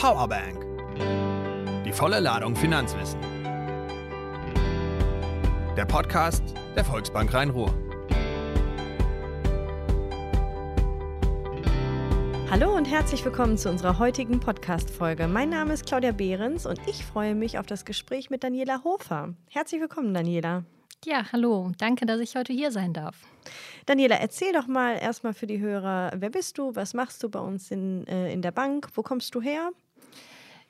[0.00, 0.64] Powerbank.
[1.84, 3.20] Die volle Ladung Finanzwissen.
[5.76, 6.42] Der Podcast
[6.74, 7.70] der Volksbank Rhein-Ruhr.
[12.50, 15.28] Hallo und herzlich willkommen zu unserer heutigen Podcast-Folge.
[15.28, 19.34] Mein Name ist Claudia Behrens und ich freue mich auf das Gespräch mit Daniela Hofer.
[19.50, 20.64] Herzlich willkommen, Daniela.
[21.04, 21.72] Ja, hallo.
[21.76, 23.16] Danke, dass ich heute hier sein darf.
[23.84, 27.40] Daniela, erzähl doch mal erstmal für die Hörer, wer bist du, was machst du bei
[27.40, 29.70] uns in, äh, in der Bank, wo kommst du her?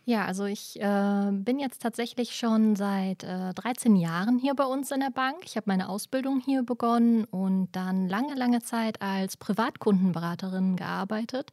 [0.05, 4.91] Ja, also ich äh, bin jetzt tatsächlich schon seit äh, 13 Jahren hier bei uns
[4.91, 5.39] in der Bank.
[5.45, 11.53] Ich habe meine Ausbildung hier begonnen und dann lange, lange Zeit als Privatkundenberaterin gearbeitet.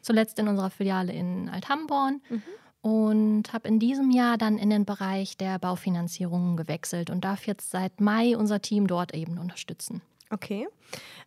[0.00, 2.20] Zuletzt in unserer Filiale in Althamborn.
[2.28, 2.42] Mhm
[2.82, 7.70] und habe in diesem Jahr dann in den Bereich der Baufinanzierung gewechselt und darf jetzt
[7.70, 10.02] seit Mai unser Team dort eben unterstützen.
[10.32, 10.66] Okay.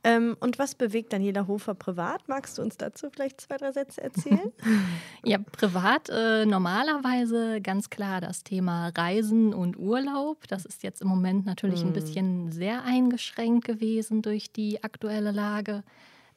[0.04, 2.27] Ähm, und was bewegt Daniela Hofer privat?
[2.27, 4.52] Magst du uns dazu vielleicht zwei, drei Sätze erzählen?
[5.23, 10.47] ja, privat äh, normalerweise ganz klar das Thema Reisen und Urlaub.
[10.47, 11.88] Das ist jetzt im Moment natürlich mm.
[11.88, 11.94] ein hm.
[11.94, 15.84] bisschen sehr eingeschränkt gewesen durch die aktuelle Lage.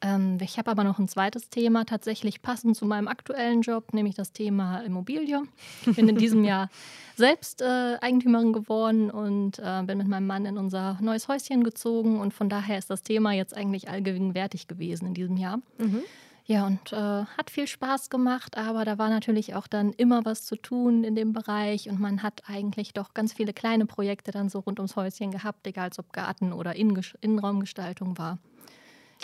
[0.01, 4.15] Ähm, ich habe aber noch ein zweites Thema, tatsächlich passend zu meinem aktuellen Job, nämlich
[4.15, 5.43] das Thema Immobilie.
[5.87, 6.71] Ich bin in diesem Jahr
[7.17, 12.21] selbst äh, Eigentümerin geworden und äh, bin mit meinem Mann in unser neues Häuschen gezogen.
[12.21, 15.61] Und von daher ist das Thema jetzt eigentlich allgegenwärtig gewesen in diesem Jahr.
[15.79, 16.03] Mhm.
[16.49, 20.47] Ja, und äh, hat viel Spaß gemacht, aber da war natürlich auch dann immer was
[20.47, 24.49] zu tun in dem Bereich und man hat eigentlich doch ganz viele kleine Projekte dann
[24.49, 28.39] so rund ums Häuschen gehabt, egal ob Garten oder Innenraumgestaltung war.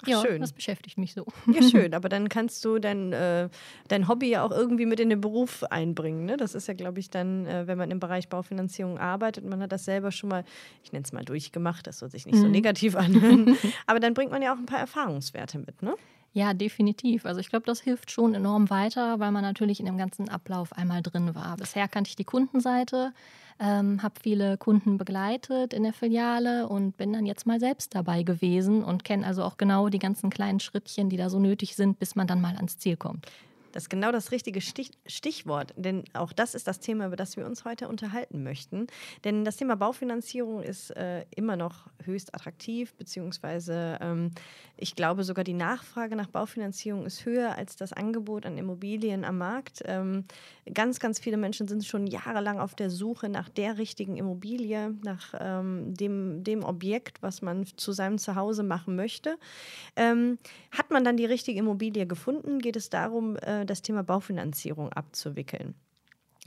[0.03, 0.41] Ach, ja, schön.
[0.41, 1.27] das beschäftigt mich so.
[1.47, 1.95] Ja, schön.
[1.95, 3.48] Aber dann kannst du dein, äh,
[3.89, 6.25] dein Hobby ja auch irgendwie mit in den Beruf einbringen.
[6.25, 6.36] Ne?
[6.36, 9.73] Das ist ja, glaube ich, dann, äh, wenn man im Bereich Baufinanzierung arbeitet, man hat
[9.73, 10.45] das selber schon mal,
[10.83, 12.42] ich nenne es mal durchgemacht, das soll sich nicht mhm.
[12.42, 13.56] so negativ anhören.
[13.86, 15.95] Aber dann bringt man ja auch ein paar Erfahrungswerte mit, ne?
[16.33, 17.27] Ja, definitiv.
[17.27, 20.73] Also ich glaube, das hilft schon enorm weiter, weil man natürlich in dem ganzen Ablauf
[20.73, 21.56] einmal drin war.
[21.56, 23.12] Bisher kannte ich die Kundenseite,
[23.60, 28.23] ähm, habe viele Kunden begleitet in der Filiale und bin dann jetzt mal selbst dabei
[28.23, 31.98] gewesen und kenne also auch genau die ganzen kleinen Schrittchen, die da so nötig sind,
[31.98, 33.27] bis man dann mal ans Ziel kommt.
[33.74, 37.36] Das ist genau das richtige Stich Stichwort, denn auch das ist das Thema, über das
[37.36, 38.86] wir uns heute unterhalten möchten.
[39.24, 44.30] Denn das Thema Baufinanzierung ist äh, immer noch höchst attraktiv, beziehungsweise ähm,
[44.77, 49.39] ich glaube sogar die Nachfrage nach Baufinanzierung ist höher als das Angebot an Immobilien am
[49.39, 49.83] Markt.
[49.86, 50.24] Ähm,
[50.73, 55.35] ganz, ganz viele Menschen sind schon jahrelang auf der Suche nach der richtigen Immobilie, nach
[55.41, 59.36] ähm, dem, dem Objekt, was man zu seinem Zuhause machen möchte.
[59.96, 60.39] Ähm,
[60.70, 65.75] hat man dann die richtige Immobilie gefunden, geht es darum, äh, das Thema Baufinanzierung abzuwickeln.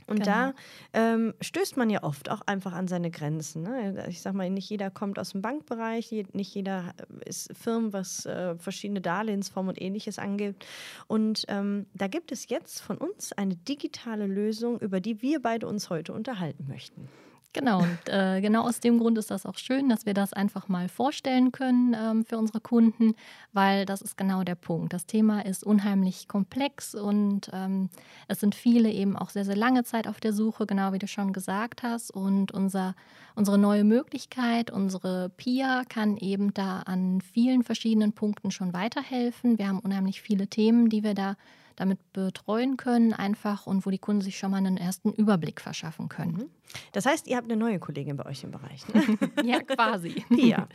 [0.08, 0.26] Und genau.
[0.26, 0.54] da
[0.94, 3.62] ähm, stößt man ja oft auch einfach an seine Grenzen.
[3.62, 4.06] Ne?
[4.08, 6.94] Ich sag mal, nicht jeder kommt aus dem Bankbereich, nicht jeder
[7.26, 10.66] ist Firmen, was äh, verschiedene Darlehensformen und ähnliches angibt.
[11.08, 15.66] Und ähm, da gibt es jetzt von uns eine digitale Lösung, über die wir beide
[15.66, 17.08] uns heute unterhalten möchten.
[17.54, 20.68] Genau, und äh, genau aus dem Grund ist das auch schön, dass wir das einfach
[20.68, 23.14] mal vorstellen können ähm, für unsere Kunden,
[23.52, 24.92] weil das ist genau der Punkt.
[24.92, 27.88] Das Thema ist unheimlich komplex und ähm,
[28.28, 31.08] es sind viele eben auch sehr, sehr lange Zeit auf der Suche, genau wie du
[31.08, 32.10] schon gesagt hast.
[32.10, 32.94] Und unser,
[33.34, 39.58] unsere neue Möglichkeit, unsere PIA, kann eben da an vielen verschiedenen Punkten schon weiterhelfen.
[39.58, 41.34] Wir haben unheimlich viele Themen, die wir da
[41.78, 46.08] damit betreuen können, einfach und wo die Kunden sich schon mal einen ersten Überblick verschaffen
[46.08, 46.32] können.
[46.32, 46.50] Mhm.
[46.92, 48.82] Das heißt, ihr habt eine neue Kollegin bei euch im Bereich.
[48.92, 49.02] Ne?
[49.44, 50.10] ja, quasi.
[50.28, 50.68] Pia.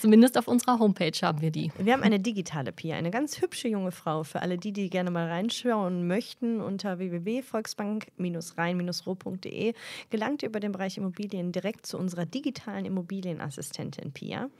[0.00, 1.72] Zumindest auf unserer Homepage haben wir die.
[1.78, 4.22] Wir haben eine digitale Pia, eine ganz hübsche junge Frau.
[4.22, 9.72] Für alle die, die gerne mal reinschauen möchten, unter www.volksbank-rhein-ruhr.de
[10.10, 14.50] gelangt ihr über den Bereich Immobilien direkt zu unserer digitalen Immobilienassistentin Pia.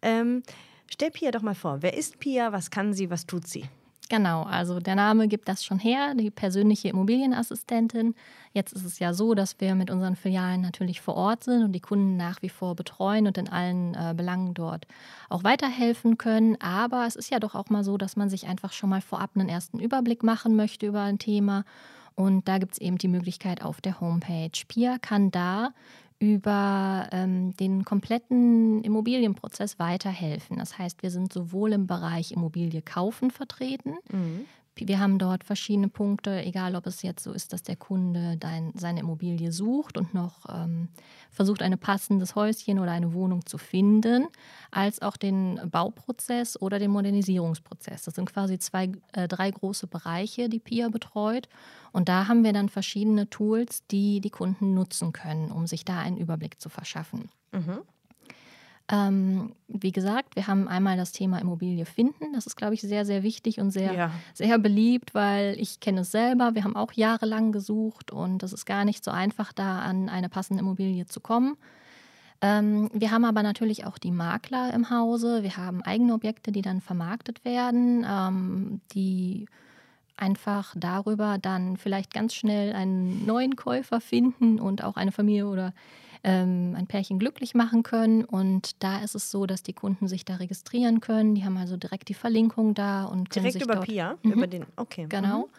[0.00, 0.42] Ähm,
[0.90, 3.66] stell Pia doch mal vor, wer ist Pia, was kann sie, was tut sie?
[4.08, 8.14] Genau, also der Name gibt das schon her, die persönliche Immobilienassistentin.
[8.52, 11.72] Jetzt ist es ja so, dass wir mit unseren Filialen natürlich vor Ort sind und
[11.72, 14.86] die Kunden nach wie vor betreuen und in allen äh, Belangen dort
[15.30, 16.60] auch weiterhelfen können.
[16.60, 19.30] Aber es ist ja doch auch mal so, dass man sich einfach schon mal vorab
[19.34, 21.64] einen ersten Überblick machen möchte über ein Thema.
[22.14, 24.50] Und da gibt es eben die Möglichkeit auf der Homepage.
[24.68, 25.72] Pia kann da
[26.22, 30.58] über ähm, den kompletten Immobilienprozess weiterhelfen.
[30.58, 34.46] Das heißt, wir sind sowohl im Bereich Immobilie kaufen vertreten, mhm.
[34.74, 38.72] Wir haben dort verschiedene Punkte, egal ob es jetzt so ist, dass der Kunde dein,
[38.74, 40.88] seine Immobilie sucht und noch ähm,
[41.30, 44.28] versucht, ein passendes Häuschen oder eine Wohnung zu finden,
[44.70, 48.04] als auch den Bauprozess oder den Modernisierungsprozess.
[48.04, 51.48] Das sind quasi zwei, äh, drei große Bereiche, die PIA betreut.
[51.92, 55.98] Und da haben wir dann verschiedene Tools, die die Kunden nutzen können, um sich da
[55.98, 57.28] einen Überblick zu verschaffen.
[57.52, 57.80] Mhm.
[58.92, 62.34] Ähm, wie gesagt, wir haben einmal das Thema Immobilie finden.
[62.34, 64.10] Das ist, glaube ich, sehr, sehr wichtig und sehr, ja.
[64.34, 66.54] sehr beliebt, weil ich kenne es selber.
[66.54, 70.28] Wir haben auch jahrelang gesucht und es ist gar nicht so einfach, da an eine
[70.28, 71.56] passende Immobilie zu kommen.
[72.42, 75.42] Ähm, wir haben aber natürlich auch die Makler im Hause.
[75.42, 79.46] Wir haben eigene Objekte, die dann vermarktet werden, ähm, die
[80.18, 85.72] einfach darüber dann vielleicht ganz schnell einen neuen Käufer finden und auch eine Familie oder
[86.24, 88.24] ähm, ein Pärchen glücklich machen können.
[88.24, 91.34] Und da ist es so, dass die Kunden sich da registrieren können.
[91.34, 94.32] Die haben also direkt die Verlinkung da und können direkt sich über dort, Pia, mhm.
[94.32, 95.06] über den, okay.
[95.08, 95.46] Genau.
[95.46, 95.50] Mhm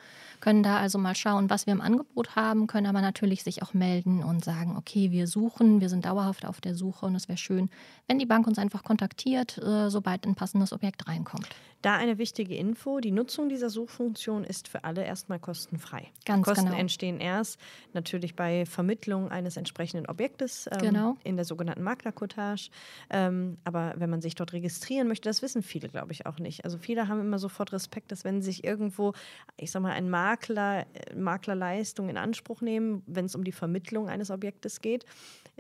[0.44, 3.74] können da also mal schauen, was wir im Angebot haben, können aber natürlich sich auch
[3.74, 7.38] melden und sagen, okay, wir suchen, wir sind dauerhaft auf der Suche und es wäre
[7.38, 7.70] schön,
[8.10, 11.48] wenn die Bank uns einfach kontaktiert, äh, sobald ein passendes Objekt reinkommt.
[11.82, 16.12] Da eine wichtige Info, die Nutzung dieser Suchfunktion ist für alle erstmal kostenfrei.
[16.26, 16.78] Ganz Kosten genau.
[16.78, 17.60] entstehen erst
[17.94, 21.18] natürlich bei Vermittlung eines entsprechenden Objektes ähm, genau.
[21.26, 22.70] in der sogenannten Maklercottage.
[23.10, 26.64] Ähm, aber wenn man sich dort registrieren möchte, das wissen viele, glaube ich, auch nicht.
[26.64, 29.14] Also viele haben immer sofort Respekt, dass wenn sich irgendwo,
[29.58, 33.52] ich sag mal, ein Makler Makler, äh, Maklerleistung in Anspruch nehmen, wenn es um die
[33.52, 35.06] Vermittlung eines Objektes geht,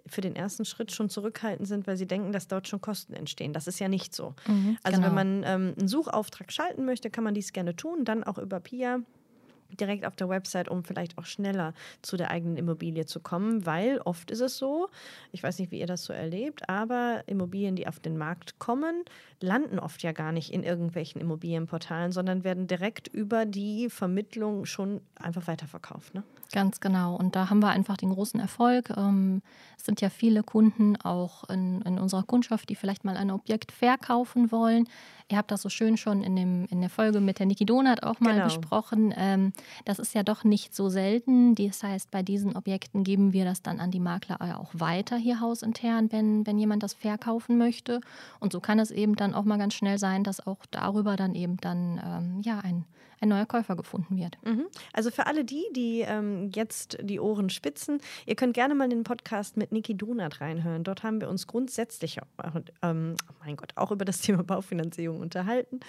[0.07, 3.53] für den ersten Schritt schon zurückhaltend sind, weil sie denken, dass dort schon Kosten entstehen.
[3.53, 4.33] Das ist ja nicht so.
[4.47, 5.07] Mhm, also genau.
[5.07, 8.59] wenn man ähm, einen Suchauftrag schalten möchte, kann man dies gerne tun, dann auch über
[8.59, 9.01] PIA
[9.77, 13.99] direkt auf der Website, um vielleicht auch schneller zu der eigenen Immobilie zu kommen, weil
[13.99, 14.89] oft ist es so,
[15.31, 19.03] ich weiß nicht, wie ihr das so erlebt, aber Immobilien, die auf den Markt kommen,
[19.39, 25.01] landen oft ja gar nicht in irgendwelchen Immobilienportalen, sondern werden direkt über die Vermittlung schon
[25.15, 26.13] einfach weiterverkauft.
[26.13, 26.23] Ne?
[26.53, 27.15] Ganz genau.
[27.15, 28.93] Und da haben wir einfach den großen Erfolg.
[28.95, 29.41] Ähm,
[29.75, 33.71] es sind ja viele Kunden auch in, in unserer Kundschaft, die vielleicht mal ein Objekt
[33.71, 34.87] verkaufen wollen.
[35.31, 38.03] Ihr habt das so schön schon in, dem, in der Folge mit der Niki Donat
[38.03, 38.45] auch mal genau.
[38.45, 39.11] besprochen.
[39.17, 39.51] Ähm,
[39.85, 41.55] das ist ja doch nicht so selten.
[41.55, 45.39] Das heißt, bei diesen Objekten geben wir das dann an die Makler auch weiter hier
[45.39, 47.99] hausintern, wenn, wenn jemand das verkaufen möchte.
[48.39, 51.33] Und so kann es eben dann auch mal ganz schnell sein, dass auch darüber dann
[51.33, 52.85] eben dann ähm, ja, ein,
[53.23, 54.37] ein neuer Käufer gefunden wird.
[54.43, 54.65] Mhm.
[54.91, 59.03] Also für alle die, die ähm, jetzt die Ohren spitzen, ihr könnt gerne mal den
[59.03, 60.83] Podcast mit Niki Donat reinhören.
[60.83, 62.19] Dort haben wir uns grundsätzlich,
[62.81, 65.79] ähm, oh mein Gott, auch über das Thema Baufinanzierung unterhalten,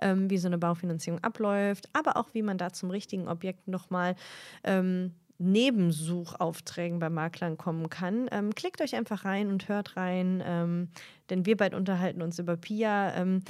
[0.00, 4.14] ähm, wie so eine Baufinanzierung abläuft, aber auch wie man da zum richtigen Objekt nochmal
[4.62, 8.28] ähm, Nebensuchaufträgen bei Maklern kommen kann.
[8.30, 10.88] Ähm, klickt euch einfach rein und hört rein, ähm,
[11.28, 13.14] denn wir beide unterhalten uns über Pia.
[13.16, 13.42] Ähm,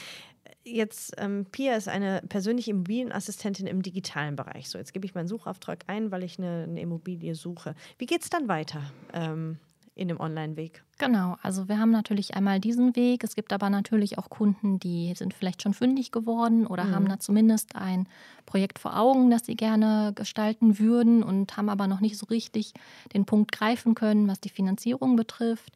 [0.64, 4.68] jetzt, ähm, Pia ist eine persönliche Immobilienassistentin im digitalen Bereich.
[4.68, 7.74] So, jetzt gebe ich meinen Suchauftrag ein, weil ich eine, eine Immobilie suche.
[7.98, 8.82] Wie geht es dann weiter?
[9.12, 9.58] Ähm,
[9.96, 10.82] in dem Online-Weg.
[10.98, 13.22] Genau, also wir haben natürlich einmal diesen Weg.
[13.22, 16.94] Es gibt aber natürlich auch Kunden, die sind vielleicht schon fündig geworden oder mhm.
[16.94, 18.08] haben da zumindest ein
[18.44, 22.74] Projekt vor Augen, das sie gerne gestalten würden und haben aber noch nicht so richtig
[23.12, 25.72] den Punkt greifen können, was die Finanzierung betrifft.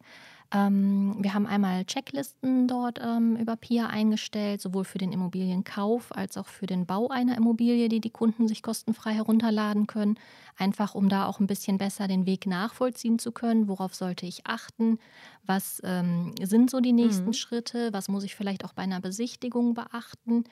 [0.51, 6.39] Ähm, wir haben einmal Checklisten dort ähm, über PIA eingestellt, sowohl für den Immobilienkauf als
[6.39, 10.19] auch für den Bau einer Immobilie, die die Kunden sich kostenfrei herunterladen können.
[10.57, 13.69] Einfach um da auch ein bisschen besser den Weg nachvollziehen zu können.
[13.69, 14.99] Worauf sollte ich achten?
[15.45, 17.35] Was ähm, sind so die nächsten mhm.
[17.35, 17.93] Schritte?
[17.93, 20.45] Was muss ich vielleicht auch bei einer Besichtigung beachten?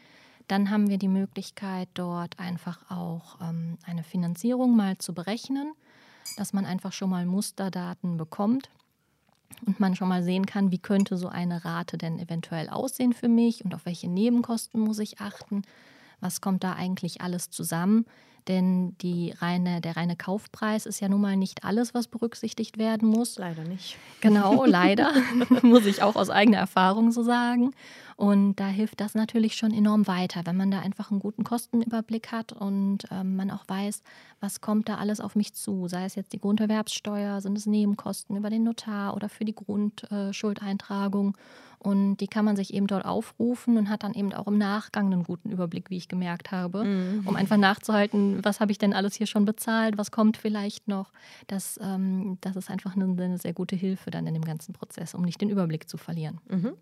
[0.46, 5.72] Dann haben wir die Möglichkeit, dort einfach auch ähm, eine Finanzierung mal zu berechnen,
[6.36, 8.68] dass man einfach schon mal Musterdaten bekommt
[9.66, 13.28] und man schon mal sehen kann, wie könnte so eine Rate denn eventuell aussehen für
[13.28, 15.62] mich und auf welche Nebenkosten muss ich achten,
[16.20, 18.06] was kommt da eigentlich alles zusammen.
[18.48, 18.94] Denn
[19.40, 23.38] reine, der reine Kaufpreis ist ja nun mal nicht alles, was berücksichtigt werden muss.
[23.38, 23.96] Leider nicht.
[24.20, 25.12] Genau, leider.
[25.62, 27.72] muss ich auch aus eigener Erfahrung so sagen.
[28.14, 32.30] Und da hilft das natürlich schon enorm weiter, wenn man da einfach einen guten Kostenüberblick
[32.32, 34.02] hat und ähm, man auch weiß,
[34.40, 35.88] was kommt da alles auf mich zu.
[35.88, 41.36] Sei es jetzt die Grunderwerbssteuer, sind es Nebenkosten über den Notar oder für die Grundschuldeintragung.
[41.36, 41.40] Äh,
[41.78, 45.12] und die kann man sich eben dort aufrufen und hat dann eben auch im Nachgang
[45.12, 47.22] einen guten Überblick, wie ich gemerkt habe, mhm.
[47.24, 51.12] um einfach nachzuhalten, was habe ich denn alles hier schon bezahlt, was kommt vielleicht noch.
[51.46, 55.14] Das, ähm, das ist einfach eine, eine, sehr gute Hilfe dann in dem ganzen Prozess,
[55.14, 56.40] um nicht den Überblick zu verlieren.
[56.48, 56.72] Mhm.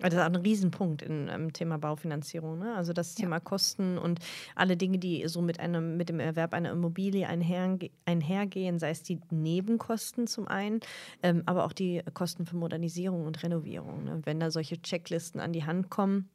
[0.00, 2.58] Das ist auch ein Riesenpunkt im, im Thema Baufinanzierung.
[2.58, 2.74] Ne?
[2.74, 3.40] Also das Thema ja.
[3.40, 4.20] Kosten und
[4.54, 9.02] alle Dinge, die so mit, einem, mit dem Erwerb einer Immobilie einherge einhergehen, sei es
[9.02, 10.80] die Nebenkosten zum einen,
[11.22, 14.04] ähm, aber auch die Kosten für Modernisierung und Renovierung.
[14.04, 14.20] Ne?
[14.24, 16.28] Wenn da solche Checklisten an die Hand kommen,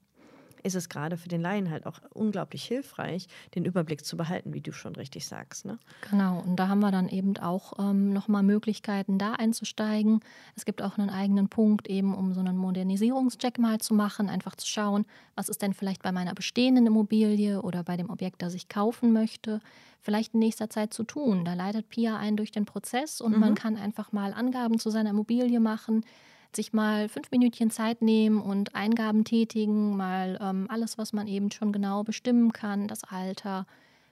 [0.63, 4.62] ist es gerade für den Laien halt auch unglaublich hilfreich, den Überblick zu behalten, wie
[4.62, 5.65] du schon richtig sagst.
[5.65, 5.77] Ne?
[6.10, 10.22] Genau, und da haben wir dann eben auch ähm, nochmal Möglichkeiten, da einzusteigen.
[10.56, 14.56] Es gibt auch einen eigenen Punkt, eben um so einen Modernisierungscheck mal zu machen, einfach
[14.56, 18.53] zu schauen, was ist denn vielleicht bei meiner bestehenden Immobilie oder bei dem Objekt, das
[18.53, 19.62] ich kaufen möchte,
[20.01, 21.46] vielleicht in nächster Zeit zu tun.
[21.46, 23.39] Da leitet Pia einen durch den Prozess und mhm.
[23.39, 26.03] man kann einfach mal Angaben zu seiner Immobilie machen
[26.55, 31.51] sich mal fünf Minütchen Zeit nehmen und Eingaben tätigen, mal ähm, alles, was man eben
[31.51, 33.65] schon genau bestimmen kann, das Alter,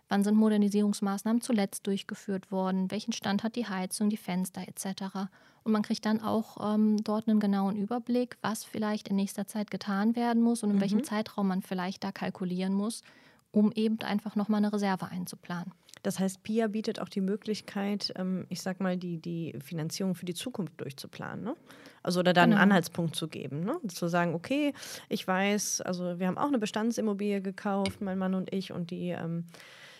[0.07, 5.29] wann sind Modernisierungsmaßnahmen zuletzt durchgeführt worden, welchen Stand hat die Heizung, die Fenster etc.
[5.63, 9.71] Und man kriegt dann auch ähm, dort einen genauen Überblick, was vielleicht in nächster Zeit
[9.71, 10.81] getan werden muss und in mhm.
[10.81, 13.03] welchem Zeitraum man vielleicht da kalkulieren muss,
[13.51, 15.71] um eben einfach nochmal eine Reserve einzuplanen.
[16.03, 20.25] Das heißt, PIA bietet auch die Möglichkeit, ähm, ich sag mal, die, die Finanzierung für
[20.25, 21.43] die Zukunft durchzuplanen.
[21.43, 21.55] Ne?
[22.03, 22.55] Also oder da genau.
[22.55, 23.65] einen Anhaltspunkt zu geben.
[23.65, 23.77] Ne?
[23.87, 24.73] Zu sagen, okay,
[25.09, 29.09] ich weiß, also wir haben auch eine Bestandsimmobilie gekauft, mein Mann und ich, und die
[29.09, 29.45] ähm,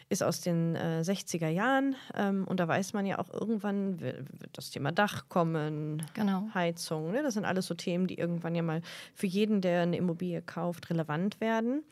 [0.09, 1.95] ist aus den äh, 60er Jahren.
[2.15, 6.47] Ähm, und da weiß man ja auch, irgendwann wird, wird das Thema Dach kommen, genau.
[6.53, 7.11] Heizung.
[7.11, 7.21] Ne?
[7.21, 8.81] Das sind alles so Themen, die irgendwann ja mal
[9.13, 11.83] für jeden, der eine Immobilie kauft, relevant werden.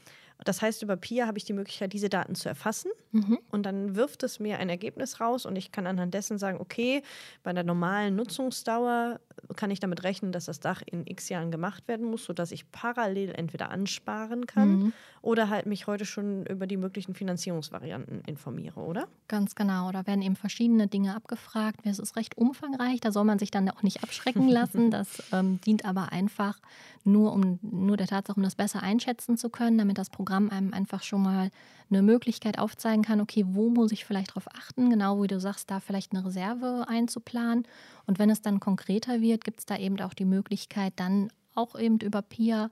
[0.43, 3.39] Das heißt, über PIA habe ich die Möglichkeit, diese Daten zu erfassen mhm.
[3.49, 7.01] und dann wirft es mir ein Ergebnis raus und ich kann anhand dessen sagen, okay,
[7.43, 9.19] bei der normalen Nutzungsdauer
[9.55, 12.71] kann ich damit rechnen, dass das Dach in x Jahren gemacht werden muss, sodass ich
[12.71, 14.93] parallel entweder ansparen kann mhm.
[15.21, 19.07] oder halt mich heute schon über die möglichen Finanzierungsvarianten informiere, oder?
[19.27, 19.91] Ganz genau.
[19.91, 21.79] Da werden eben verschiedene Dinge abgefragt.
[21.83, 24.91] Es ist recht umfangreich, da soll man sich dann auch nicht abschrecken lassen.
[24.97, 26.59] Das ähm, dient aber einfach
[27.03, 30.73] nur, um nur der Tatsache, um das besser einschätzen zu können, damit das Programm einem
[30.73, 31.51] einfach schon mal
[31.89, 35.71] eine Möglichkeit aufzeigen kann, okay, wo muss ich vielleicht darauf achten, genau wie du sagst,
[35.71, 37.65] da vielleicht eine Reserve einzuplanen.
[38.05, 41.77] Und wenn es dann konkreter wird, gibt es da eben auch die Möglichkeit, dann auch
[41.77, 42.69] eben über PIA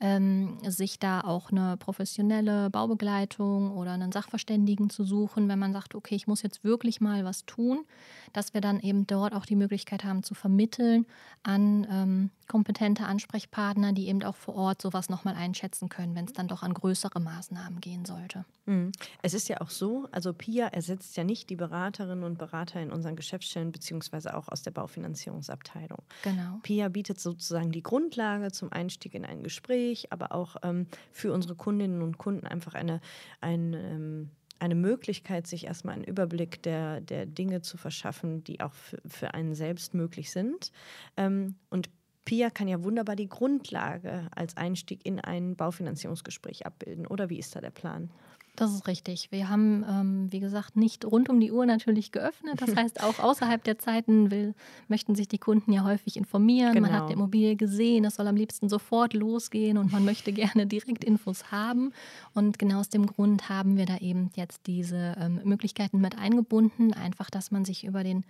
[0.00, 5.94] ähm, sich da auch eine professionelle Baubegleitung oder einen Sachverständigen zu suchen, wenn man sagt,
[5.94, 7.84] okay, ich muss jetzt wirklich mal was tun,
[8.32, 11.06] dass wir dann eben dort auch die Möglichkeit haben zu vermitteln
[11.42, 16.32] an ähm, kompetente Ansprechpartner, die eben auch vor Ort sowas nochmal einschätzen können, wenn es
[16.32, 18.44] dann doch an größere Maßnahmen gehen sollte.
[18.66, 18.92] Mhm.
[19.22, 22.90] Es ist ja auch so, also PIA ersetzt ja nicht die Beraterinnen und Berater in
[22.90, 26.02] unseren Geschäftsstellen beziehungsweise auch aus der Baufinanzierungsabteilung.
[26.22, 26.58] Genau.
[26.62, 31.54] PIA bietet sozusagen die Grundlage zum Einstieg in ein Gespräch, aber auch ähm, für unsere
[31.54, 33.00] Kundinnen und Kunden einfach eine,
[33.40, 38.72] ein ähm, eine Möglichkeit, sich erstmal einen Überblick der, der Dinge zu verschaffen, die auch
[38.72, 40.72] für, für einen selbst möglich sind.
[41.16, 41.90] Ähm, und
[42.24, 47.06] PIA kann ja wunderbar die Grundlage als Einstieg in ein Baufinanzierungsgespräch abbilden.
[47.06, 48.10] Oder wie ist da der Plan?
[48.56, 49.32] Das ist richtig.
[49.32, 52.60] Wir haben, ähm, wie gesagt, nicht rund um die Uhr natürlich geöffnet.
[52.60, 54.54] Das heißt, auch außerhalb der Zeiten will,
[54.86, 56.72] möchten sich die Kunden ja häufig informieren.
[56.72, 56.88] Genau.
[56.88, 60.66] Man hat die Immobilie gesehen, es soll am liebsten sofort losgehen und man möchte gerne
[60.66, 61.92] direkt Infos haben.
[62.32, 66.92] Und genau aus dem Grund haben wir da eben jetzt diese ähm, Möglichkeiten mit eingebunden.
[66.92, 68.24] Einfach, dass man sich über den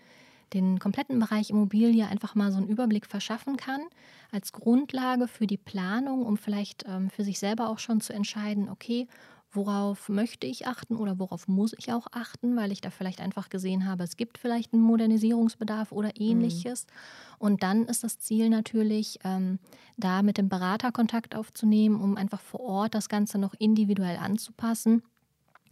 [0.54, 3.82] den kompletten Bereich Immobilie einfach mal so einen Überblick verschaffen kann,
[4.30, 8.68] als Grundlage für die Planung, um vielleicht ähm, für sich selber auch schon zu entscheiden,
[8.68, 9.06] okay,
[9.54, 13.48] worauf möchte ich achten oder worauf muss ich auch achten, weil ich da vielleicht einfach
[13.48, 16.86] gesehen habe, es gibt vielleicht einen Modernisierungsbedarf oder ähnliches.
[16.86, 17.34] Mhm.
[17.38, 19.58] Und dann ist das Ziel natürlich, ähm,
[19.96, 25.02] da mit dem Berater Kontakt aufzunehmen, um einfach vor Ort das Ganze noch individuell anzupassen,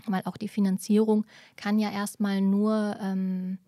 [0.07, 1.25] weil auch die Finanzierung
[1.57, 3.59] kann ja erstmal nur ähm,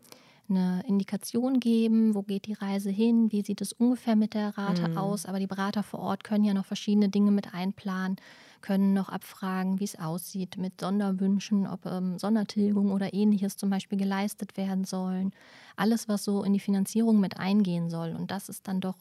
[0.48, 4.88] eine Indikation geben, wo geht die Reise hin, wie sieht es ungefähr mit der Rate
[4.88, 4.98] mhm.
[4.98, 5.26] aus.
[5.26, 8.16] Aber die Berater vor Ort können ja noch verschiedene Dinge mit einplanen,
[8.60, 13.98] können noch abfragen, wie es aussieht mit Sonderwünschen, ob ähm, Sondertilgung oder ähnliches zum Beispiel
[13.98, 15.32] geleistet werden sollen.
[15.76, 18.14] Alles, was so in die Finanzierung mit eingehen soll.
[18.14, 18.96] Und das ist dann doch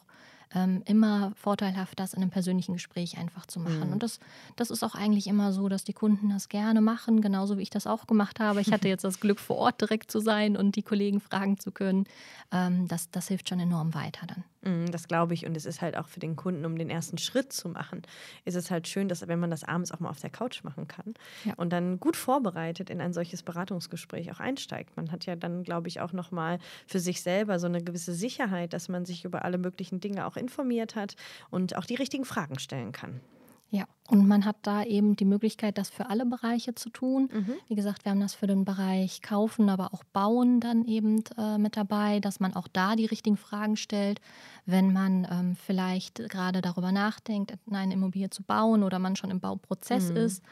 [0.54, 3.86] ähm, immer vorteilhaft, das in einem persönlichen Gespräch einfach zu machen.
[3.86, 3.92] Mhm.
[3.92, 4.20] Und das,
[4.56, 7.70] das ist auch eigentlich immer so, dass die Kunden das gerne machen, genauso wie ich
[7.70, 8.60] das auch gemacht habe.
[8.60, 11.70] Ich hatte jetzt das Glück, vor Ort direkt zu sein und die Kollegen fragen zu
[11.70, 12.06] können.
[12.52, 14.44] Ähm, das, das hilft schon enorm weiter dann.
[14.64, 15.46] Mhm, das glaube ich.
[15.46, 18.02] Und es ist halt auch für den Kunden, um den ersten Schritt zu machen,
[18.44, 20.88] ist es halt schön, dass wenn man das abends auch mal auf der Couch machen
[20.88, 21.54] kann ja.
[21.56, 24.96] und dann gut vorbereitet in ein solches Beratungsgespräch auch einsteigt.
[24.96, 28.72] Man hat ja dann, glaube ich, auch nochmal für sich selber so eine gewisse Sicherheit,
[28.72, 31.16] dass man sich über alle möglichen Dinge auch informiert hat
[31.50, 33.20] und auch die richtigen Fragen stellen kann.
[33.74, 37.28] Ja, und man hat da eben die Möglichkeit, das für alle Bereiche zu tun.
[37.32, 37.54] Mhm.
[37.66, 41.58] Wie gesagt, wir haben das für den Bereich Kaufen, aber auch Bauen dann eben äh,
[41.58, 44.20] mit dabei, dass man auch da die richtigen Fragen stellt,
[44.64, 49.40] wenn man ähm, vielleicht gerade darüber nachdenkt, eine Immobilie zu bauen oder man schon im
[49.40, 50.18] Bauprozess mhm.
[50.18, 50.44] ist,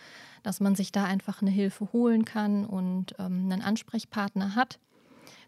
[0.42, 4.80] dass man sich da einfach eine Hilfe holen kann und ähm, einen Ansprechpartner hat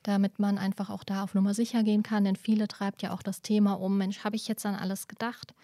[0.07, 2.25] damit man einfach auch da auf Nummer sicher gehen kann.
[2.25, 5.55] Denn viele treibt ja auch das Thema um, Mensch, habe ich jetzt an alles gedacht?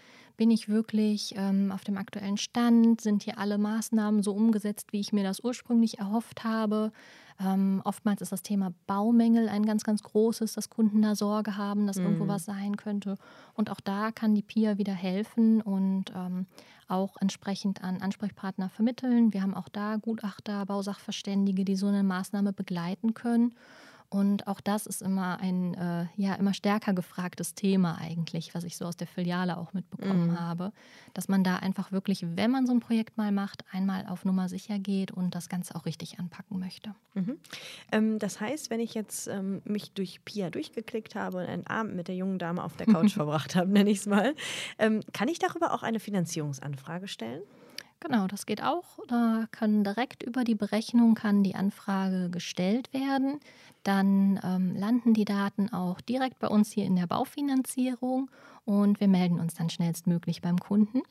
[0.41, 3.03] Bin ich wirklich ähm, auf dem aktuellen Stand?
[3.03, 6.93] Sind hier alle Maßnahmen so umgesetzt, wie ich mir das ursprünglich erhofft habe?
[7.39, 11.87] Ähm, oftmals ist das Thema Baumängel ein ganz, ganz großes, dass Kunden da Sorge haben,
[11.87, 12.05] dass mhm.
[12.05, 13.19] irgendwo was sein könnte.
[13.53, 16.47] Und auch da kann die PIA wieder helfen und ähm,
[16.89, 19.35] auch entsprechend an Ansprechpartner vermitteln.
[19.35, 23.53] Wir haben auch da Gutachter, Bausachverständige, die so eine Maßnahme begleiten können.
[24.11, 28.77] Und auch das ist immer ein äh, ja immer stärker gefragtes Thema eigentlich, was ich
[28.77, 30.41] so aus der Filiale auch mitbekommen mhm.
[30.41, 30.73] habe,
[31.15, 34.49] dass man da einfach wirklich, wenn man so ein Projekt mal macht, einmal auf Nummer
[34.49, 36.93] sicher geht und das Ganze auch richtig anpacken möchte.
[37.15, 37.39] Mhm.
[37.93, 41.95] Ähm, das heißt, wenn ich jetzt ähm, mich durch Pia durchgeklickt habe und einen Abend
[41.95, 44.35] mit der jungen Dame auf der Couch verbracht habe, nenne ich es mal,
[44.81, 47.43] ähm, kann ich darüber auch eine Finanzierungsanfrage stellen?
[48.01, 48.99] Genau, das geht auch.
[49.09, 53.41] Da kann direkt über die Berechnung kann die Anfrage gestellt werden.
[53.83, 58.31] Dann ähm, landen die Daten auch direkt bei uns hier in der Baufinanzierung
[58.65, 61.03] und wir melden uns dann schnellstmöglich beim Kunden.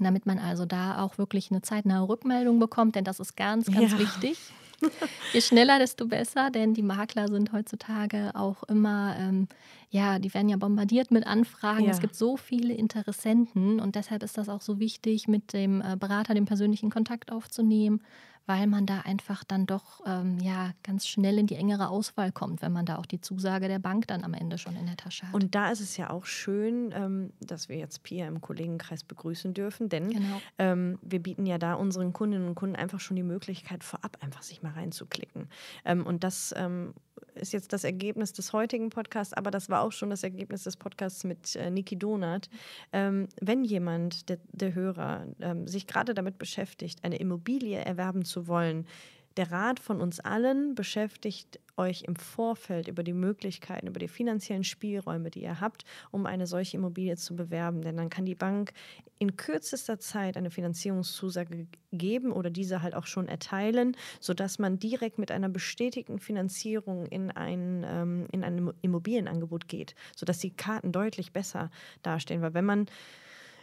[0.00, 3.92] Damit man also da auch wirklich eine zeitnahe Rückmeldung bekommt, denn das ist ganz, ganz
[3.92, 3.98] ja.
[3.98, 4.38] wichtig.
[5.32, 9.48] Je schneller, desto besser, denn die Makler sind heutzutage auch immer, ähm,
[9.90, 11.84] ja, die werden ja bombardiert mit Anfragen.
[11.84, 11.90] Ja.
[11.90, 15.96] Es gibt so viele Interessenten und deshalb ist das auch so wichtig, mit dem äh,
[15.96, 18.02] Berater den persönlichen Kontakt aufzunehmen,
[18.46, 22.62] weil man da einfach dann doch ähm, ja, ganz schnell in die engere Auswahl kommt,
[22.62, 25.26] wenn man da auch die Zusage der Bank dann am Ende schon in der Tasche
[25.26, 25.34] hat.
[25.34, 29.54] Und da ist es ja auch schön, ähm, dass wir jetzt Pia im Kollegenkreis begrüßen
[29.54, 30.40] dürfen, denn genau.
[30.58, 34.42] ähm, wir bieten ja da unseren Kundinnen und Kunden einfach schon die Möglichkeit, vorab einfach
[34.42, 35.48] sich mal reinzuklicken.
[35.84, 36.94] Ähm, und das ähm,
[37.34, 40.76] ist jetzt das Ergebnis des heutigen Podcasts, aber das war auch schon das Ergebnis des
[40.76, 42.48] Podcasts mit äh, Niki Donat.
[42.92, 48.46] Ähm, wenn jemand, der, der Hörer, ähm, sich gerade damit beschäftigt, eine Immobilie erwerben zu
[48.46, 48.86] wollen,
[49.36, 54.64] der Rat von uns allen beschäftigt euch im Vorfeld über die Möglichkeiten, über die finanziellen
[54.64, 57.82] Spielräume, die ihr habt, um eine solche Immobilie zu bewerben.
[57.82, 58.72] Denn dann kann die Bank
[59.18, 65.18] in kürzester Zeit eine Finanzierungszusage geben oder diese halt auch schon erteilen, sodass man direkt
[65.18, 71.32] mit einer bestätigten Finanzierung in ein, ähm, in ein Immobilienangebot geht, sodass die Karten deutlich
[71.32, 71.70] besser
[72.02, 72.42] dastehen.
[72.42, 72.86] Weil wenn man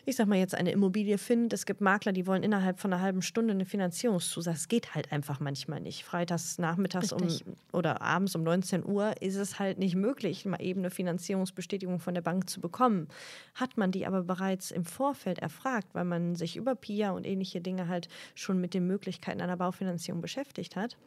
[0.05, 1.53] ich sag mal jetzt eine Immobilie findet.
[1.53, 4.55] Es gibt Makler, die wollen innerhalb von einer halben Stunde eine Finanzierungszusage.
[4.55, 6.03] Das geht halt einfach manchmal nicht.
[6.03, 7.27] Freitags nachmittags um,
[7.71, 12.13] oder abends um 19 Uhr ist es halt nicht möglich, mal eben eine Finanzierungsbestätigung von
[12.13, 13.07] der Bank zu bekommen.
[13.55, 17.61] Hat man die aber bereits im Vorfeld erfragt, weil man sich über PIA und ähnliche
[17.61, 20.97] Dinge halt schon mit den Möglichkeiten einer Baufinanzierung beschäftigt hat,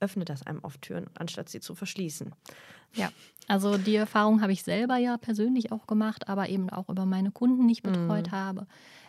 [0.00, 2.32] öffnet das einem oft Türen, anstatt sie zu verschließen.
[2.94, 3.10] Ja,
[3.46, 7.30] also die Erfahrung habe ich selber ja persönlich auch gemacht, aber eben auch über meine
[7.30, 8.32] Kunden, die ich betreut mhm.
[8.32, 8.66] habe.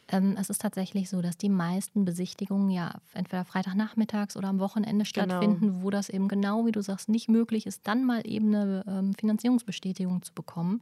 [0.07, 5.05] Ähm, es ist tatsächlich so, dass die meisten Besichtigungen ja entweder Freitagnachmittags oder am Wochenende
[5.05, 5.25] genau.
[5.25, 8.83] stattfinden, wo das eben genau, wie du sagst, nicht möglich ist, dann mal eben eine
[8.87, 10.81] ähm, Finanzierungsbestätigung zu bekommen.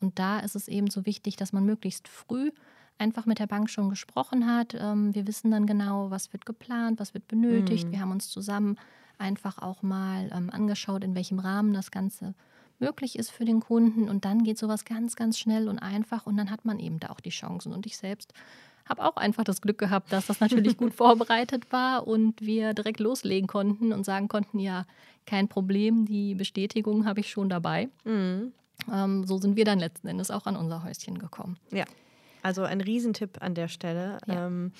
[0.00, 2.50] Und da ist es eben so wichtig, dass man möglichst früh
[2.98, 4.74] einfach mit der Bank schon gesprochen hat.
[4.78, 7.88] Ähm, wir wissen dann genau, was wird geplant, was wird benötigt.
[7.88, 7.92] Mhm.
[7.92, 8.78] Wir haben uns zusammen
[9.18, 12.34] einfach auch mal ähm, angeschaut, in welchem Rahmen das Ganze
[12.78, 14.08] möglich ist für den Kunden.
[14.08, 17.08] Und dann geht sowas ganz, ganz schnell und einfach und dann hat man eben da
[17.08, 17.72] auch die Chancen.
[17.72, 18.32] Und ich selbst
[18.88, 23.00] habe auch einfach das Glück gehabt, dass das natürlich gut vorbereitet war und wir direkt
[23.00, 24.86] loslegen konnten und sagen konnten, ja,
[25.26, 27.88] kein Problem, die Bestätigung habe ich schon dabei.
[28.04, 28.52] Mhm.
[28.92, 31.56] Ähm, so sind wir dann letzten Endes auch an unser Häuschen gekommen.
[31.72, 31.84] Ja,
[32.42, 34.18] also ein Riesentipp an der Stelle.
[34.26, 34.46] Ja.
[34.46, 34.72] Ähm,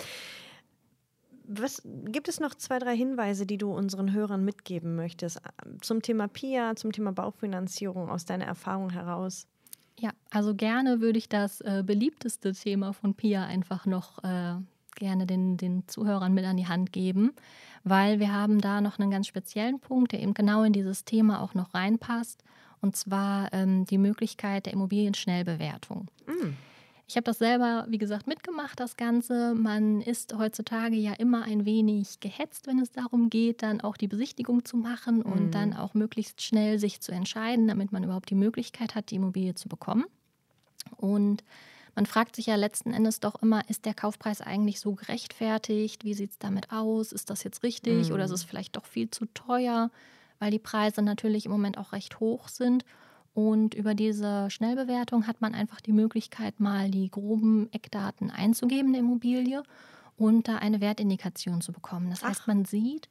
[1.49, 5.41] was, gibt es noch zwei, drei Hinweise, die du unseren Hörern mitgeben möchtest
[5.81, 9.47] zum Thema PIA, zum Thema Baufinanzierung aus deiner Erfahrung heraus?
[9.99, 14.57] Ja, also gerne würde ich das äh, beliebteste Thema von PIA einfach noch äh,
[14.95, 17.33] gerne den, den Zuhörern mit an die Hand geben,
[17.85, 21.41] weil wir haben da noch einen ganz speziellen Punkt, der eben genau in dieses Thema
[21.41, 22.43] auch noch reinpasst,
[22.81, 26.09] und zwar ähm, die Möglichkeit der Immobilienschnellbewertung.
[26.27, 26.55] Mm.
[27.09, 29.55] Ich habe das selber, wie gesagt, mitgemacht, das Ganze.
[29.55, 34.09] Man ist heutzutage ja immer ein wenig gehetzt, wenn es darum geht, dann auch die
[34.09, 35.51] Besichtigung zu machen und mhm.
[35.53, 39.55] dann auch möglichst schnell sich zu entscheiden, damit man überhaupt die Möglichkeit hat, die Immobilie
[39.55, 40.05] zu bekommen.
[40.97, 41.45] Und
[41.95, 46.05] man fragt sich ja letzten Endes doch immer, ist der Kaufpreis eigentlich so gerechtfertigt?
[46.05, 47.13] Wie sieht es damit aus?
[47.13, 48.15] Ist das jetzt richtig mhm.
[48.15, 49.93] oder ist es vielleicht doch viel zu teuer,
[50.41, 52.85] weil die Preise natürlich im Moment auch recht hoch sind?
[53.37, 59.01] Und über diese Schnellbewertung hat man einfach die Möglichkeit, mal die groben Eckdaten einzugeben der
[59.01, 59.63] Immobilie
[60.17, 62.09] und da eine Wertindikation zu bekommen.
[62.09, 63.11] Das heißt, man sieht,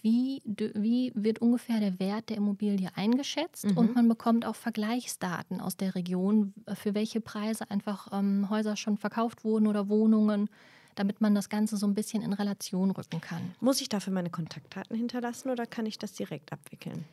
[0.00, 3.76] wie, wie wird ungefähr der Wert der Immobilie eingeschätzt mhm.
[3.76, 8.96] und man bekommt auch Vergleichsdaten aus der Region, für welche Preise einfach ähm, Häuser schon
[8.96, 10.48] verkauft wurden oder Wohnungen
[10.94, 13.54] damit man das Ganze so ein bisschen in Relation rücken kann.
[13.60, 17.04] Muss ich dafür meine Kontaktdaten hinterlassen oder kann ich das direkt abwickeln?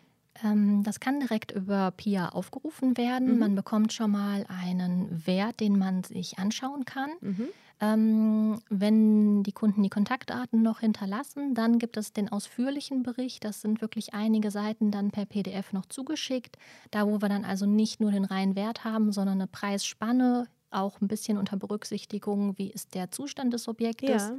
[0.43, 3.33] Ähm, das kann direkt über PIA aufgerufen werden.
[3.33, 3.39] Mhm.
[3.39, 7.11] Man bekommt schon mal einen Wert, den man sich anschauen kann.
[7.21, 7.47] Mhm.
[7.81, 13.43] Ähm, wenn die Kunden die Kontaktdaten noch hinterlassen, dann gibt es den ausführlichen Bericht.
[13.43, 16.57] Das sind wirklich einige Seiten dann per PDF noch zugeschickt.
[16.91, 21.01] Da, wo wir dann also nicht nur den reinen Wert haben, sondern eine Preisspanne, auch
[21.01, 24.29] ein bisschen unter Berücksichtigung, wie ist der Zustand des Objektes.
[24.29, 24.35] Ja.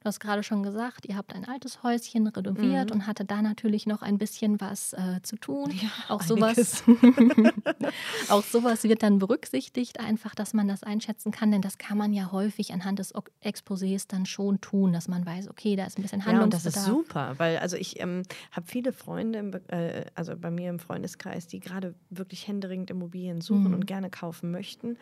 [0.00, 2.96] Du hast gerade schon gesagt, ihr habt ein altes Häuschen renoviert mhm.
[2.96, 5.70] und hatte da natürlich noch ein bisschen was äh, zu tun.
[5.70, 6.82] Ja, auch sowas,
[8.30, 12.14] auch sowas wird dann berücksichtigt, einfach, dass man das einschätzen kann, denn das kann man
[12.14, 16.02] ja häufig anhand des Exposés dann schon tun, dass man weiß, okay, da ist ein
[16.02, 16.64] bisschen Handlungsbedarf.
[16.64, 20.34] Ja, und das ist super, weil also ich ähm, habe viele Freunde, im, äh, also
[20.34, 23.74] bei mir im Freundeskreis, die gerade wirklich händeringend Immobilien suchen mhm.
[23.74, 24.96] und gerne kaufen möchten.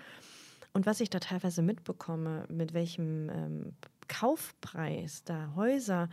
[0.73, 3.73] Und was ich da teilweise mitbekomme, mit welchem ähm,
[4.09, 6.09] Kaufpreis da Häuser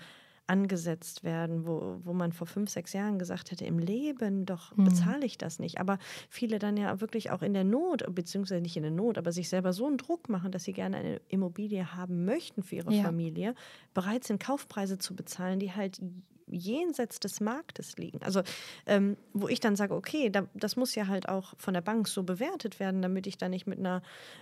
[0.47, 4.85] angesetzt werden, wo, wo man vor fünf, sechs Jahren gesagt hätte, im Leben doch mhm.
[4.85, 5.79] bezahle ich das nicht.
[5.79, 5.97] Aber
[6.29, 9.49] viele dann ja wirklich auch in der Not, beziehungsweise nicht in der Not, aber sich
[9.49, 13.03] selber so einen Druck machen, dass sie gerne eine Immobilie haben möchten für ihre ja.
[13.03, 13.55] Familie,
[13.93, 15.99] bereit sind, Kaufpreise zu bezahlen, die halt
[16.47, 18.21] jenseits des Marktes liegen.
[18.21, 18.41] Also
[18.85, 22.07] ähm, wo ich dann sage, okay, da, das muss ja halt auch von der Bank
[22.07, 24.01] so bewertet werden, damit ich da nicht mit einer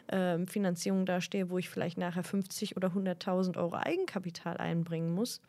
[0.09, 5.41] ähm, Finanzierung dastehe, wo ich vielleicht nachher 50 oder 100.000 Euro Eigenkapital einbringen muss.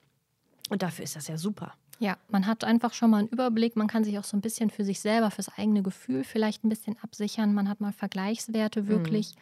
[0.71, 1.75] Und dafür ist das ja super.
[2.01, 3.77] Ja, man hat einfach schon mal einen Überblick.
[3.77, 6.69] Man kann sich auch so ein bisschen für sich selber, fürs eigene Gefühl vielleicht ein
[6.69, 7.55] bisschen absichern.
[7.55, 8.89] Man hat mal Vergleichswerte mhm.
[8.89, 9.35] wirklich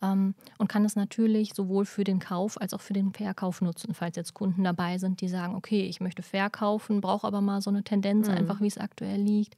[0.00, 0.06] mhm.
[0.08, 3.94] ähm, und kann es natürlich sowohl für den Kauf als auch für den Verkauf nutzen,
[3.94, 7.70] falls jetzt Kunden dabei sind, die sagen, okay, ich möchte verkaufen, brauche aber mal so
[7.70, 8.34] eine Tendenz, mhm.
[8.34, 9.56] einfach wie es aktuell liegt.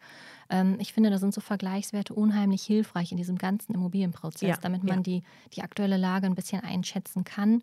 [0.51, 4.85] Ähm, ich finde, da sind so Vergleichswerte unheimlich hilfreich in diesem ganzen Immobilienprozess, ja, damit
[4.85, 5.03] man ja.
[5.03, 5.23] die,
[5.55, 7.63] die aktuelle Lage ein bisschen einschätzen kann.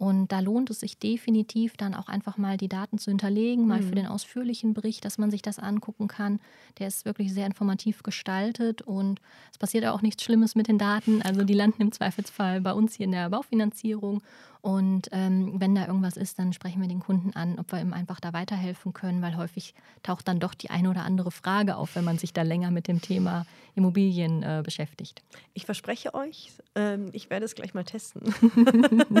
[0.00, 3.82] Und da lohnt es sich definitiv dann auch einfach mal die Daten zu hinterlegen, mal
[3.82, 3.88] mhm.
[3.90, 6.40] für den ausführlichen Bericht, dass man sich das angucken kann.
[6.78, 9.20] Der ist wirklich sehr informativ gestaltet und
[9.52, 11.20] es passiert auch nichts Schlimmes mit den Daten.
[11.20, 14.22] Also die landen im Zweifelsfall bei uns hier in der Baufinanzierung
[14.62, 17.92] und ähm, wenn da irgendwas ist, dann sprechen wir den Kunden an, ob wir ihm
[17.92, 21.96] einfach da weiterhelfen können, weil häufig taucht dann doch die eine oder andere Frage auf,
[21.96, 25.22] wenn man sich da länger mit dem Thema Immobilien äh, beschäftigt.
[25.54, 28.22] Ich verspreche euch, ähm, ich werde es gleich mal testen.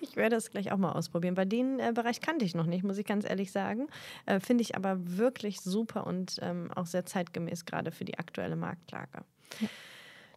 [0.00, 1.34] ich werde es gleich auch mal ausprobieren.
[1.34, 3.88] Bei den äh, Bereich kannte ich noch nicht, muss ich ganz ehrlich sagen.
[4.26, 8.56] Äh, Finde ich aber wirklich super und ähm, auch sehr zeitgemäß gerade für die aktuelle
[8.56, 9.24] Marktlage.
[9.60, 9.68] Ja.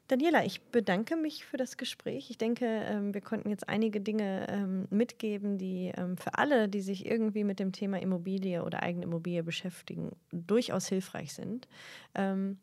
[0.08, 2.30] Daniela, ich bedanke mich für das Gespräch.
[2.30, 6.82] Ich denke, ähm, wir konnten jetzt einige Dinge ähm, mitgeben, die ähm, für alle, die
[6.82, 11.68] sich irgendwie mit dem Thema Immobilie oder eigene Immobilie beschäftigen, durchaus hilfreich sind.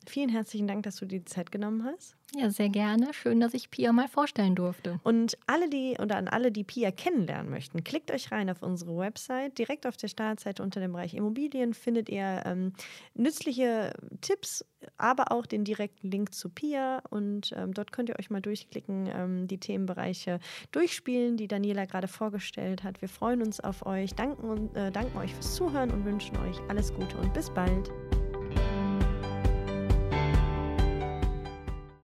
[0.06, 2.16] Vielen herzlichen Dank, dass du dir die Zeit genommen hast.
[2.34, 3.12] Ja, sehr gerne.
[3.12, 4.98] Schön, dass ich Pia mal vorstellen durfte.
[5.02, 8.96] Und alle, die oder an alle, die Pia kennenlernen möchten, klickt euch rein auf unsere
[8.96, 9.58] Website.
[9.58, 12.72] Direkt auf der Startseite unter dem Bereich Immobilien findet ihr ähm,
[13.14, 13.92] nützliche
[14.22, 14.64] Tipps,
[14.96, 17.02] aber auch den direkten Link zu Pia.
[17.10, 20.40] Und ähm, dort könnt ihr euch mal durchklicken, ähm, die Themenbereiche
[20.70, 23.02] durchspielen, die Daniela gerade vorgestellt hat.
[23.02, 26.94] Wir freuen uns auf euch, danken, äh, danken euch fürs Zuhören und wünschen euch alles
[26.94, 27.90] Gute und bis bald.